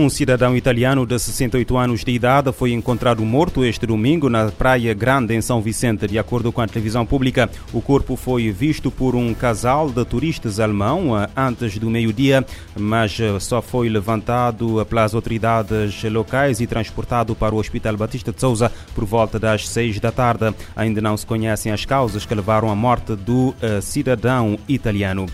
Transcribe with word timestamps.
Um 0.00 0.08
cidadão 0.08 0.56
italiano 0.56 1.04
de 1.04 1.18
68 1.18 1.76
anos 1.76 2.04
de 2.04 2.12
idade 2.12 2.52
foi 2.52 2.70
encontrado 2.70 3.24
morto 3.24 3.64
este 3.64 3.84
domingo 3.84 4.30
na 4.30 4.48
Praia 4.48 4.94
Grande, 4.94 5.34
em 5.34 5.40
São 5.40 5.60
Vicente. 5.60 6.06
De 6.06 6.16
acordo 6.20 6.52
com 6.52 6.60
a 6.60 6.68
televisão 6.68 7.04
pública, 7.04 7.50
o 7.72 7.82
corpo 7.82 8.14
foi 8.14 8.52
visto 8.52 8.92
por 8.92 9.16
um 9.16 9.34
casal 9.34 9.90
de 9.90 10.04
turistas 10.04 10.60
alemão 10.60 11.20
eh, 11.20 11.28
antes 11.36 11.76
do 11.78 11.90
meio-dia, 11.90 12.46
mas 12.78 13.18
eh, 13.18 13.40
só 13.40 13.60
foi 13.60 13.88
levantado 13.88 14.86
pelas 14.88 15.16
autoridades 15.16 16.00
locais 16.04 16.60
e 16.60 16.66
transportado 16.68 17.34
para 17.34 17.52
o 17.52 17.58
Hospital 17.58 17.96
Batista 17.96 18.30
de 18.30 18.40
Souza 18.40 18.70
por 18.94 19.04
volta 19.04 19.36
das 19.36 19.68
6 19.68 19.98
da 19.98 20.12
tarde. 20.12 20.54
Ainda 20.76 21.00
não 21.00 21.16
se 21.16 21.26
conhecem 21.26 21.72
as 21.72 21.84
causas 21.84 22.24
que 22.24 22.36
levaram 22.36 22.70
à 22.70 22.76
morte 22.76 23.16
do 23.16 23.48
uh, 23.48 23.82
cidadão 23.82 24.56
italiano. 24.68 25.26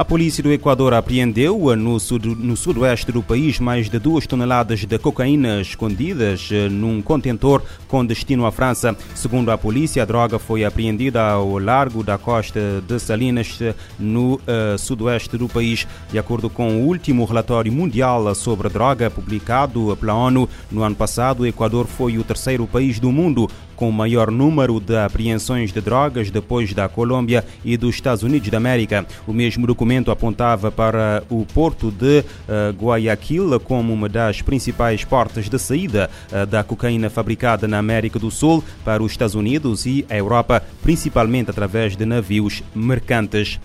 A 0.00 0.04
polícia 0.10 0.42
do 0.42 0.50
Equador 0.50 0.94
apreendeu 0.94 1.76
no, 1.76 2.00
sud, 2.00 2.26
no 2.26 2.56
sudoeste 2.56 3.12
do 3.12 3.22
país 3.22 3.60
mais 3.60 3.90
de 3.90 3.98
duas 3.98 4.26
toneladas 4.26 4.86
de 4.86 4.98
cocaína 4.98 5.60
escondidas 5.60 6.48
eh, 6.50 6.70
num 6.70 7.02
contentor 7.02 7.62
com 7.86 8.02
destino 8.02 8.46
à 8.46 8.50
França. 8.50 8.96
Segundo 9.14 9.50
a 9.50 9.58
polícia, 9.58 10.02
a 10.02 10.06
droga 10.06 10.38
foi 10.38 10.64
apreendida 10.64 11.22
ao 11.22 11.58
largo 11.58 12.02
da 12.02 12.16
costa 12.16 12.82
de 12.88 12.98
Salinas, 12.98 13.58
eh, 13.60 13.74
no 13.98 14.36
uh, 14.36 14.78
sudoeste 14.78 15.36
do 15.36 15.50
país. 15.50 15.86
De 16.10 16.18
acordo 16.18 16.48
com 16.48 16.78
o 16.78 16.86
último 16.86 17.26
relatório 17.26 17.70
mundial 17.70 18.34
sobre 18.34 18.68
a 18.68 18.70
droga 18.70 19.10
publicado 19.10 19.94
pela 20.00 20.14
ONU 20.14 20.48
no 20.70 20.82
ano 20.82 20.96
passado, 20.96 21.40
o 21.40 21.46
Equador 21.46 21.86
foi 21.86 22.16
o 22.16 22.24
terceiro 22.24 22.66
país 22.66 22.98
do 22.98 23.12
mundo 23.12 23.50
com 23.80 23.88
o 23.88 23.92
maior 23.92 24.30
número 24.30 24.78
de 24.78 24.94
apreensões 24.94 25.72
de 25.72 25.80
drogas 25.80 26.30
depois 26.30 26.74
da 26.74 26.86
Colômbia 26.86 27.42
e 27.64 27.78
dos 27.78 27.94
Estados 27.94 28.22
Unidos 28.22 28.50
da 28.50 28.58
América. 28.58 29.06
O 29.26 29.32
mesmo 29.32 29.66
documento 29.66 30.10
apontava 30.10 30.70
para 30.70 31.24
o 31.30 31.46
porto 31.46 31.90
de 31.90 32.20
uh, 32.20 32.74
Guayaquil 32.78 33.58
como 33.58 33.90
uma 33.94 34.06
das 34.06 34.42
principais 34.42 35.02
portas 35.02 35.48
de 35.48 35.58
saída 35.58 36.10
uh, 36.30 36.44
da 36.44 36.62
cocaína 36.62 37.08
fabricada 37.08 37.66
na 37.66 37.78
América 37.78 38.18
do 38.18 38.30
Sul 38.30 38.62
para 38.84 39.02
os 39.02 39.12
Estados 39.12 39.34
Unidos 39.34 39.86
e 39.86 40.04
a 40.10 40.16
Europa, 40.16 40.62
principalmente 40.82 41.48
através 41.48 41.96
de 41.96 42.04
navios 42.04 42.62
mercantes. 42.74 43.58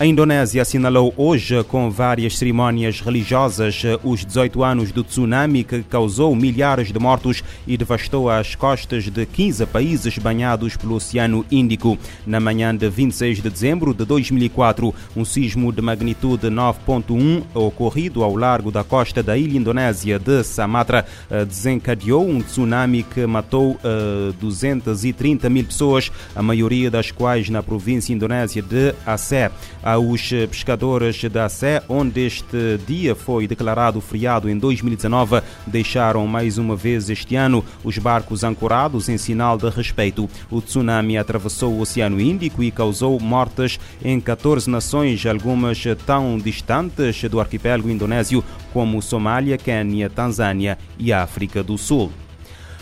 A 0.00 0.06
Indonésia 0.06 0.62
assinalou 0.62 1.12
hoje, 1.16 1.60
com 1.64 1.90
várias 1.90 2.38
cerimónias 2.38 3.00
religiosas, 3.00 3.82
os 4.04 4.24
18 4.24 4.62
anos 4.62 4.92
do 4.92 5.02
tsunami 5.02 5.64
que 5.64 5.82
causou 5.82 6.36
milhares 6.36 6.92
de 6.92 7.00
mortos 7.00 7.42
e 7.66 7.76
devastou 7.76 8.30
as 8.30 8.54
costas 8.54 9.10
de 9.10 9.26
15 9.26 9.66
países 9.66 10.16
banhados 10.16 10.76
pelo 10.76 10.94
Oceano 10.94 11.44
Índico. 11.50 11.98
Na 12.24 12.38
manhã 12.38 12.72
de 12.76 12.88
26 12.88 13.42
de 13.42 13.50
dezembro 13.50 13.92
de 13.92 14.04
2004, 14.04 14.94
um 15.16 15.24
sismo 15.24 15.72
de 15.72 15.82
magnitude 15.82 16.46
9.1 16.46 17.42
ocorrido 17.52 18.22
ao 18.22 18.36
largo 18.36 18.70
da 18.70 18.84
costa 18.84 19.20
da 19.20 19.36
ilha 19.36 19.58
indonésia 19.58 20.16
de 20.16 20.44
Sumatra 20.44 21.04
eh, 21.28 21.44
desencadeou 21.44 22.24
um 22.24 22.40
tsunami 22.40 23.02
que 23.02 23.26
matou 23.26 23.72
uh, 23.72 24.30
eh, 24.30 24.32
230 24.40 25.50
mil 25.50 25.64
pessoas, 25.64 26.12
a 26.36 26.42
maioria 26.42 26.88
das 26.88 27.10
quais 27.10 27.50
na 27.50 27.64
província 27.64 28.14
indonésia 28.14 28.62
de 28.62 28.94
Aceh 29.04 29.50
aos 29.88 30.28
pescadores 30.50 31.24
da 31.30 31.48
Sé, 31.48 31.82
onde 31.88 32.20
este 32.26 32.78
dia 32.86 33.14
foi 33.14 33.46
declarado 33.46 34.02
feriado 34.02 34.50
em 34.50 34.58
2019, 34.58 35.40
deixaram 35.66 36.26
mais 36.26 36.58
uma 36.58 36.76
vez 36.76 37.08
este 37.08 37.36
ano 37.36 37.64
os 37.82 37.96
barcos 37.96 38.44
ancorados 38.44 39.08
em 39.08 39.16
sinal 39.16 39.56
de 39.56 39.70
respeito. 39.70 40.28
O 40.50 40.60
tsunami 40.60 41.16
atravessou 41.16 41.72
o 41.72 41.80
Oceano 41.80 42.20
Índico 42.20 42.62
e 42.62 42.70
causou 42.70 43.18
mortes 43.18 43.80
em 44.04 44.20
14 44.20 44.68
nações, 44.68 45.24
algumas 45.24 45.82
tão 46.04 46.36
distantes 46.36 47.24
do 47.24 47.40
arquipélago 47.40 47.88
indonésio 47.88 48.44
como 48.74 49.00
Somália, 49.00 49.56
Quênia, 49.56 50.10
Tanzânia 50.10 50.76
e 50.98 51.14
África 51.14 51.62
do 51.62 51.78
Sul. 51.78 52.12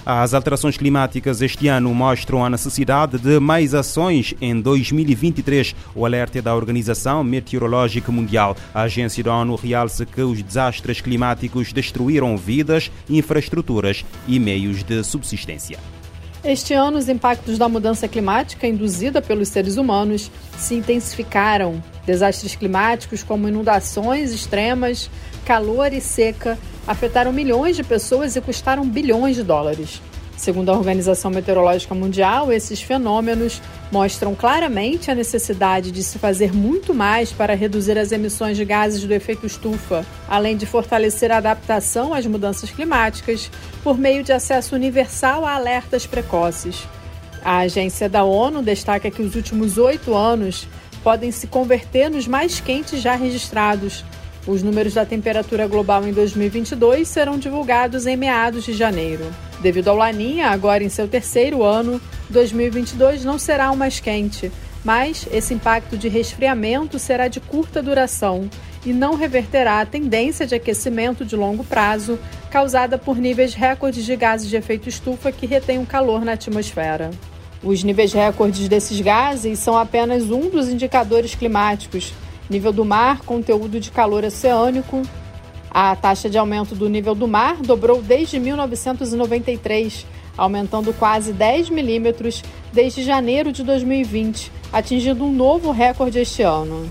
As 0.09 0.34
alterações 0.34 0.77
climáticas 0.77 1.43
este 1.43 1.67
ano 1.67 1.93
mostram 1.93 2.44
a 2.44 2.49
necessidade 2.49 3.19
de 3.19 3.41
mais 3.41 3.75
ações 3.75 4.37
em 4.41 4.61
2023. 4.61 5.75
O 5.97 6.06
alerta 6.06 6.39
é 6.39 6.43
da 6.43 6.55
Organização 6.55 7.25
Meteorológica 7.25 8.12
Mundial. 8.12 8.56
A 8.72 8.83
agência 8.83 9.25
da 9.25 9.37
ONU 9.37 9.56
realça 9.56 10.06
que 10.06 10.22
os 10.22 10.41
desastres 10.41 11.00
climáticos 11.00 11.72
destruíram 11.72 12.37
vidas, 12.37 12.89
infraestruturas 13.11 14.05
e 14.28 14.39
meios 14.39 14.84
de 14.84 15.03
subsistência. 15.03 15.77
Este 16.45 16.72
ano, 16.72 16.99
os 16.99 17.09
impactos 17.09 17.59
da 17.59 17.69
mudança 17.69 18.06
climática 18.06 18.69
induzida 18.69 19.21
pelos 19.21 19.49
seres 19.49 19.77
humanos 19.77 20.31
se 20.56 20.77
intensificaram. 20.77 21.83
Desastres 22.06 22.55
climáticos 22.55 23.25
como 23.25 23.49
inundações 23.49 24.33
extremas, 24.33 25.11
calor 25.45 25.93
e 25.93 26.00
seca 26.00 26.56
afetaram 26.87 27.33
milhões 27.33 27.77
de 27.77 27.83
pessoas 27.83 28.37
e 28.37 28.41
custaram 28.41 28.87
bilhões 28.87 29.37
de 29.37 29.43
dólares. 29.43 30.01
Segundo 30.37 30.69
a 30.69 30.75
Organização 30.75 31.31
Meteorológica 31.31 31.95
Mundial, 31.95 32.53
esses 32.53 32.83
fenômenos 32.83 33.63
mostram 33.91 34.35
claramente 34.35 35.11
a 35.11 35.15
necessidade 35.15 35.91
de 35.91 36.03
se 36.03 36.19
fazer 36.19 36.53
muito 36.55 36.93
mais 36.93 37.33
para 37.33 37.55
reduzir 37.55 37.97
as 37.97 38.13
emissões 38.13 38.57
de 38.57 38.65
gases 38.65 39.03
do 39.03 39.15
efeito 39.15 39.47
estufa, 39.47 40.05
além 40.29 40.55
de 40.55 40.67
fortalecer 40.67 41.33
a 41.33 41.39
adaptação 41.39 42.13
às 42.13 42.27
mudanças 42.27 42.71
climáticas 42.71 43.51
por 43.83 43.97
meio 43.97 44.23
de 44.23 44.33
acesso 44.33 44.75
universal 44.75 45.47
a 45.47 45.55
alertas 45.55 46.07
precoces. 46.07 46.87
A 47.43 47.59
agência 47.59 48.09
da 48.09 48.23
ONU 48.23 48.63
destaca 48.63 49.11
que 49.11 49.23
os 49.23 49.37
últimos 49.37 49.79
oito 49.79 50.15
anos 50.15 50.69
podem 51.03 51.31
se 51.31 51.47
converter 51.47 52.11
nos 52.11 52.27
mais 52.27 52.61
quentes 52.61 53.01
já 53.01 53.15
registrados, 53.15 54.05
os 54.47 54.62
números 54.62 54.95
da 54.95 55.05
temperatura 55.05 55.67
global 55.67 56.07
em 56.07 56.12
2022 56.12 57.09
serão 57.09 57.39
divulgados 57.39 58.07
em 58.07 58.17
meados 58.17 58.65
de 58.65 58.73
janeiro. 58.73 59.25
Devido 59.61 59.89
ao 59.89 59.97
Laninha, 59.97 60.49
agora 60.49 60.84
em 60.84 60.89
seu 60.89 61.09
terceiro 61.09 61.65
ano, 61.65 62.01
2022 62.31 63.25
não 63.25 63.39
será 63.39 63.71
o 63.71 63.77
mais 63.77 63.99
quente, 63.99 64.53
mas 64.84 65.27
esse 65.33 65.53
impacto 65.53 65.97
de 65.97 66.09
resfriamento 66.09 66.99
será 66.99 67.27
de 67.27 67.41
curta 67.41 67.83
duração 67.83 68.49
e 68.84 68.93
não 68.93 69.17
reverterá 69.17 69.81
a 69.81 69.87
tendência 69.87 70.47
de 70.47 70.55
aquecimento 70.55 71.25
de 71.25 71.34
longo 71.34 71.65
prazo 71.65 72.19
causada 72.51 72.97
por 72.97 73.17
níveis 73.17 73.53
recordes 73.53 74.05
de 74.05 74.15
gases 74.15 74.49
de 74.49 74.57
efeito 74.57 74.89
estufa 74.89 75.33
que 75.33 75.45
retêm 75.45 75.81
o 75.81 75.87
calor 75.87 76.25
na 76.25 76.33
atmosfera. 76.33 77.11
Os 77.65 77.83
níveis 77.83 78.13
recordes 78.13 78.69
desses 78.69 79.01
gases 79.01 79.59
são 79.59 79.77
apenas 79.77 80.31
um 80.31 80.49
dos 80.49 80.69
indicadores 80.69 81.34
climáticos 81.34 82.13
nível 82.49 82.73
do 82.73 82.84
mar, 82.84 83.21
conteúdo 83.21 83.81
de 83.81 83.91
calor 83.91 84.25
oceânico. 84.25 85.03
A 85.71 85.95
taxa 85.95 86.31
de 86.31 86.39
aumento 86.39 86.75
do 86.75 86.89
nível 86.89 87.15
do 87.15 87.29
mar 87.29 87.57
dobrou 87.61 88.01
desde 88.01 88.39
1993, 88.39 90.07
aumentando 90.37 90.93
quase 90.95 91.33
10 91.33 91.71
milímetros 91.71 92.43
desde 92.73 93.03
janeiro 93.03 93.53
de 93.53 93.62
2020, 93.62 94.51
atingindo 94.73 95.25
um 95.25 95.33
novo 95.33 95.71
recorde 95.73 96.19
este 96.19 96.43
ano. 96.43 96.89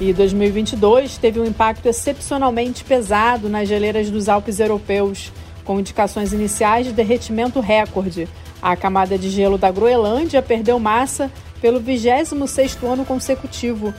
E 0.00 0.12
2022 0.12 1.18
teve 1.18 1.40
um 1.40 1.44
impacto 1.44 1.86
excepcionalmente 1.86 2.84
pesado 2.84 3.48
nas 3.48 3.68
geleiras 3.68 4.08
dos 4.10 4.28
Alpes 4.28 4.60
europeus, 4.60 5.32
com 5.64 5.80
indicações 5.80 6.32
iniciais 6.32 6.86
de 6.86 6.92
derretimento 6.92 7.58
recorde. 7.58 8.28
A 8.62 8.76
camada 8.76 9.18
de 9.18 9.28
gelo 9.28 9.58
da 9.58 9.70
Groenlândia 9.70 10.40
perdeu 10.40 10.78
massa 10.78 11.30
pelo 11.60 11.80
26º 11.80 12.86
ano 12.86 13.04
consecutivo 13.04 13.92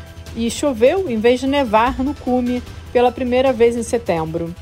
e 0.46 0.52
choveu 0.52 1.10
em 1.10 1.20
vez 1.20 1.40
de 1.40 1.48
nevar 1.48 2.02
no 2.04 2.14
cume 2.14 2.64
pela 2.94 3.12
primeira 3.12 3.52
vez 3.52 3.76
em 3.76 3.84
setembro. 3.84 4.54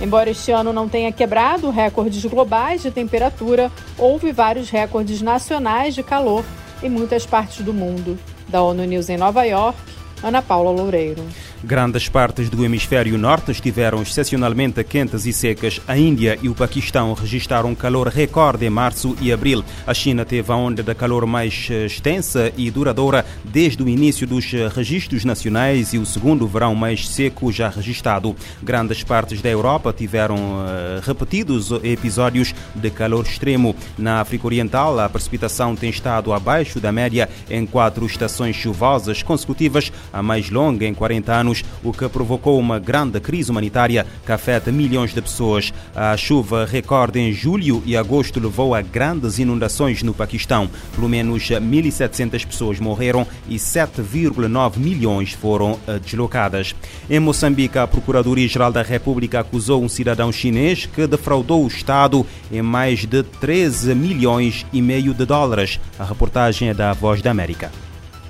Embora 0.00 0.30
este 0.30 0.50
ano 0.50 0.72
não 0.72 0.88
tenha 0.88 1.12
quebrado 1.12 1.70
recordes 1.70 2.24
globais 2.24 2.82
de 2.82 2.90
temperatura, 2.90 3.70
houve 3.98 4.32
vários 4.32 4.70
recordes 4.70 5.20
nacionais 5.20 5.94
de 5.94 6.02
calor 6.02 6.44
em 6.82 6.88
muitas 6.88 7.26
partes 7.26 7.64
do 7.64 7.74
mundo. 7.74 8.18
Da 8.48 8.62
ONU 8.62 8.84
News 8.84 9.08
em 9.08 9.16
Nova 9.16 9.44
York, 9.44 9.78
Ana 10.22 10.42
Paula 10.42 10.70
Loureiro. 10.70 11.24
Grandes 11.62 12.08
partes 12.08 12.48
do 12.48 12.64
hemisfério 12.64 13.18
norte 13.18 13.50
estiveram 13.50 14.00
excepcionalmente 14.00 14.82
quentes 14.82 15.26
e 15.26 15.32
secas. 15.32 15.78
A 15.86 15.96
Índia 15.96 16.38
e 16.42 16.48
o 16.48 16.54
Paquistão 16.54 17.12
registraram 17.12 17.74
calor 17.74 18.08
recorde 18.08 18.64
em 18.64 18.70
março 18.70 19.14
e 19.20 19.30
abril. 19.30 19.62
A 19.86 19.92
China 19.92 20.24
teve 20.24 20.50
a 20.50 20.56
onda 20.56 20.82
de 20.82 20.94
calor 20.94 21.26
mais 21.26 21.68
eh, 21.70 21.84
extensa 21.84 22.50
e 22.56 22.70
duradoura 22.70 23.26
desde 23.44 23.82
o 23.82 23.88
início 23.88 24.26
dos 24.26 24.54
eh, 24.54 24.70
registros 24.74 25.22
nacionais 25.22 25.92
e 25.92 25.98
o 25.98 26.06
segundo 26.06 26.48
verão 26.48 26.74
mais 26.74 27.06
seco 27.06 27.52
já 27.52 27.68
registrado. 27.68 28.34
Grandes 28.62 29.04
partes 29.04 29.42
da 29.42 29.50
Europa 29.50 29.92
tiveram 29.92 30.36
uh, 30.36 31.00
repetidos 31.02 31.70
episódios 31.82 32.54
de 32.74 32.90
calor 32.90 33.26
extremo. 33.26 33.76
Na 33.98 34.22
África 34.22 34.46
Oriental, 34.46 34.98
a 34.98 35.08
precipitação 35.10 35.76
tem 35.76 35.90
estado 35.90 36.32
abaixo 36.32 36.80
da 36.80 36.90
média 36.90 37.28
em 37.50 37.66
quatro 37.66 38.06
estações 38.06 38.56
chuvosas 38.56 39.22
consecutivas, 39.22 39.92
a 40.10 40.22
mais 40.22 40.48
longa 40.48 40.86
em 40.86 40.94
40 40.94 41.32
anos 41.32 41.49
moçambicanos, 41.50 41.64
o 41.82 41.92
que 41.92 42.08
provocou 42.08 42.58
uma 42.58 42.78
grande 42.78 43.20
crise 43.20 43.50
humanitária 43.50 44.06
que 44.24 44.32
afeta 44.32 44.70
milhões 44.70 45.12
de 45.12 45.20
pessoas. 45.20 45.72
A 45.94 46.16
chuva 46.16 46.64
recorde 46.64 47.18
em 47.18 47.32
julho 47.32 47.82
e 47.84 47.96
agosto 47.96 48.40
levou 48.40 48.74
a 48.74 48.80
grandes 48.80 49.38
inundações 49.38 50.02
no 50.02 50.14
Paquistão. 50.14 50.68
Pelo 50.94 51.08
menos 51.08 51.42
1.700 51.42 52.46
pessoas 52.46 52.80
morreram 52.80 53.26
e 53.48 53.56
7,9 53.56 54.78
milhões 54.78 55.32
foram 55.32 55.78
eh, 55.86 55.98
deslocadas. 55.98 56.74
Em 57.08 57.18
Moçambique, 57.18 57.78
a 57.78 57.86
Procuradoria-Geral 57.86 58.72
da 58.72 58.82
República 58.82 59.40
acusou 59.40 59.82
um 59.82 59.88
cidadão 59.88 60.32
chinês 60.32 60.86
que 60.86 61.06
defraudou 61.06 61.64
o 61.64 61.68
Estado 61.68 62.26
em 62.50 62.62
mais 62.62 63.06
de 63.06 63.22
13 63.22 63.94
milhões 63.94 64.66
e 64.72 64.80
meio 64.80 65.14
de 65.14 65.24
dólares. 65.24 65.80
A 65.98 66.04
reportagem 66.04 66.68
é 66.68 66.74
da 66.74 66.92
Voz 66.92 67.22
da 67.22 67.30
América. 67.30 67.70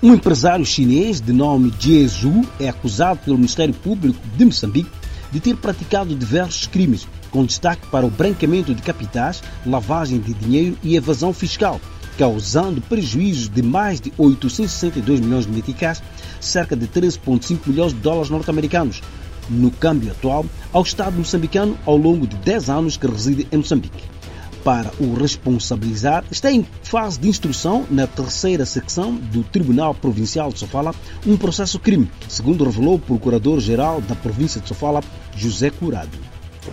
Um 0.02 0.14
empresário 0.14 0.64
chinês 0.64 1.20
de 1.20 1.30
nome 1.30 1.70
Jie 1.78 2.08
Zhu 2.08 2.40
é 2.58 2.70
acusado 2.70 3.20
pelo 3.22 3.36
Ministério 3.36 3.74
Público 3.74 4.18
de 4.34 4.46
Moçambique 4.46 4.90
de 5.30 5.40
ter 5.40 5.54
praticado 5.56 6.14
diversos 6.14 6.66
crimes, 6.66 7.06
com 7.30 7.44
destaque 7.44 7.86
para 7.88 8.06
o 8.06 8.10
branqueamento 8.10 8.74
de 8.74 8.80
capitais, 8.80 9.42
lavagem 9.66 10.18
de 10.18 10.32
dinheiro 10.32 10.78
e 10.82 10.96
evasão 10.96 11.34
fiscal, 11.34 11.78
causando 12.16 12.80
prejuízos 12.80 13.50
de 13.50 13.60
mais 13.60 14.00
de 14.00 14.10
862 14.16 15.20
milhões 15.20 15.44
de 15.44 15.52
meticais, 15.52 16.02
cerca 16.40 16.74
de 16.74 16.88
13,5 16.88 17.58
milhões 17.66 17.92
de 17.92 17.98
dólares 17.98 18.30
norte-americanos, 18.30 19.02
no 19.50 19.70
câmbio 19.70 20.12
atual, 20.12 20.46
ao 20.72 20.82
Estado 20.82 21.18
moçambicano 21.18 21.76
ao 21.84 21.98
longo 21.98 22.26
de 22.26 22.36
10 22.36 22.70
anos 22.70 22.96
que 22.96 23.06
reside 23.06 23.46
em 23.52 23.58
Moçambique 23.58 24.19
para 24.64 24.90
o 25.00 25.14
responsabilizar 25.14 26.24
está 26.30 26.50
em 26.50 26.66
fase 26.82 27.18
de 27.18 27.28
instrução 27.28 27.86
na 27.90 28.06
terceira 28.06 28.64
secção 28.64 29.14
do 29.14 29.42
Tribunal 29.42 29.94
Provincial 29.94 30.50
de 30.50 30.58
Sofala 30.58 30.94
um 31.26 31.36
processo 31.36 31.78
crime, 31.78 32.10
segundo 32.28 32.64
revelou 32.64 32.94
o 32.96 32.98
Procurador-Geral 32.98 34.00
da 34.02 34.14
província 34.14 34.60
de 34.60 34.68
Sofala, 34.68 35.00
José 35.36 35.70
Curado. 35.70 36.18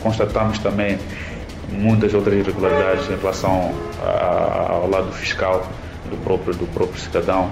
Constatamos 0.02 0.60
também 0.60 0.98
muitas 1.72 2.14
outras 2.14 2.36
irregularidades 2.36 3.10
em 3.10 3.16
relação 3.16 3.72
ao 4.70 4.90
lado 4.90 5.12
fiscal 5.14 5.68
do 6.10 6.18
próprio, 6.24 6.54
do 6.56 6.68
próprio 6.68 7.00
cidadão. 7.00 7.50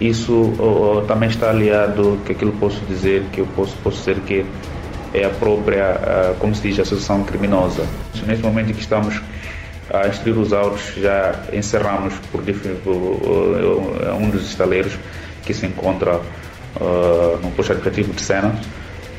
Isso 0.00 0.52
também 1.08 1.28
está 1.28 1.50
aliado, 1.50 2.20
que 2.24 2.32
aquilo 2.32 2.52
posso 2.52 2.80
dizer, 2.86 3.24
que 3.32 3.40
eu 3.40 3.46
posso, 3.48 3.74
posso 3.82 3.98
dizer 3.98 4.20
que 4.20 4.46
é 5.14 5.24
a 5.24 5.30
própria, 5.30 5.92
uh, 5.92 6.34
como 6.38 6.54
se 6.54 6.62
diz, 6.62 6.78
associação 6.78 7.24
criminosa. 7.24 7.84
Neste 8.26 8.44
momento 8.44 8.70
em 8.70 8.74
que 8.74 8.80
estamos 8.80 9.20
a 9.92 10.06
instruir 10.08 10.38
os 10.38 10.52
autos, 10.52 10.94
já 10.96 11.34
encerramos 11.52 12.14
por, 12.30 12.42
por 12.42 12.92
um 14.20 14.28
dos 14.28 14.48
estaleiros 14.50 14.92
que 15.44 15.54
se 15.54 15.64
encontra 15.64 16.20
no 17.42 17.50
posto 17.52 17.72
educativo 17.72 18.12
de 18.12 18.20
Sena, 18.20 18.54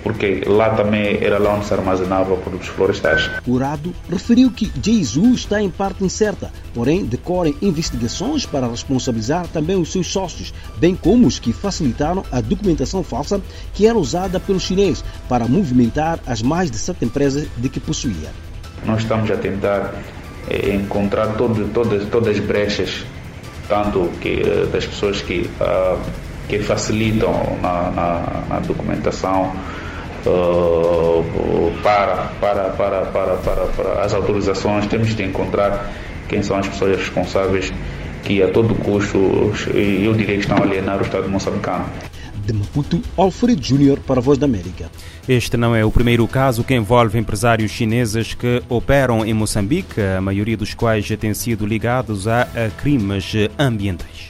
porque 0.03 0.43
lá 0.45 0.71
também 0.71 1.17
era 1.21 1.37
lá 1.37 1.55
onde 1.55 1.65
se 1.65 1.73
armazenava 1.73 2.35
produtos 2.37 2.67
florestais. 2.67 3.29
Curado 3.43 3.93
referiu 4.09 4.51
que 4.51 4.71
Jesus 4.81 5.39
está 5.41 5.61
em 5.61 5.69
parte 5.69 6.03
incerta, 6.03 6.51
porém 6.73 7.05
decorrem 7.05 7.55
investigações 7.61 8.45
para 8.45 8.67
responsabilizar 8.67 9.47
também 9.47 9.75
os 9.75 9.91
seus 9.91 10.07
sócios, 10.07 10.53
bem 10.77 10.95
como 10.95 11.27
os 11.27 11.39
que 11.39 11.53
facilitaram 11.53 12.23
a 12.31 12.41
documentação 12.41 13.03
falsa 13.03 13.41
que 13.73 13.85
era 13.85 13.97
usada 13.97 14.39
pelo 14.39 14.59
chinês 14.59 15.03
para 15.27 15.47
movimentar 15.47 16.19
as 16.25 16.41
mais 16.41 16.71
de 16.71 16.77
sete 16.77 17.05
empresas 17.05 17.47
de 17.57 17.69
que 17.69 17.79
possuía. 17.79 18.29
Nós 18.85 19.01
estamos 19.01 19.29
a 19.29 19.35
tentar 19.35 19.93
é 20.49 20.73
encontrar 20.73 21.35
todo, 21.35 21.69
todas, 21.73 22.05
todas 22.09 22.35
as 22.35 22.43
brechas, 22.43 23.05
tanto 23.67 24.09
que, 24.19 24.41
eh, 24.41 24.67
das 24.71 24.85
pessoas 24.85 25.21
que, 25.21 25.41
uh, 25.61 25.99
que 26.47 26.57
facilitam 26.57 27.57
na, 27.61 27.91
na, 27.91 28.43
na 28.49 28.59
documentação 28.59 29.53
uh, 30.25 31.71
para, 31.81 32.15
para, 32.39 32.69
para, 32.69 33.01
para, 33.05 33.35
para, 33.37 33.65
para 33.67 34.03
as 34.03 34.13
autorizações, 34.13 34.87
temos 34.87 35.15
de 35.15 35.23
encontrar 35.23 35.91
quem 36.27 36.43
são 36.43 36.57
as 36.57 36.67
pessoas 36.67 36.97
responsáveis 36.97 37.71
que 38.23 38.43
a 38.43 38.51
todo 38.51 38.75
custo, 38.75 39.17
eu 39.73 40.13
diria 40.13 40.35
que 40.35 40.41
estão 40.41 40.57
a 40.57 40.61
alienar 40.61 40.99
o 40.99 41.01
Estado 41.01 41.29
moçambicano 41.29 41.85
de 42.49 42.53
Maputo, 42.53 43.01
Alfredo 43.15 43.63
Júnior 43.63 43.99
para 43.99 44.19
a 44.19 44.23
Voz 44.23 44.37
da 44.39 44.45
América. 44.45 44.89
Este 45.27 45.55
não 45.55 45.75
é 45.75 45.85
o 45.85 45.91
primeiro 45.91 46.27
caso 46.27 46.63
que 46.63 46.73
envolve 46.73 47.19
empresários 47.19 47.71
chineses 47.71 48.33
que 48.33 48.63
operam 48.67 49.23
em 49.23 49.33
Moçambique, 49.33 50.01
a 50.01 50.19
maioria 50.19 50.57
dos 50.57 50.73
quais 50.73 51.07
têm 51.19 51.33
sido 51.35 51.65
ligados 51.65 52.27
a, 52.27 52.41
a 52.41 52.69
crimes 52.81 53.33
ambientais. 53.57 54.29